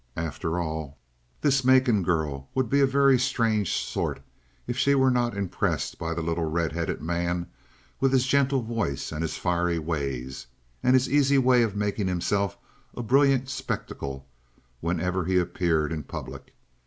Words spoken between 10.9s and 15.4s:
his easy way of making himself a brilliant spectacle whenever he